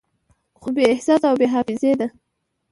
[0.59, 2.07] خو بې احساسه او بې حافظې ده